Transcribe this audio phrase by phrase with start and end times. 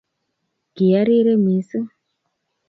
[0.75, 1.87] Kiarire missing.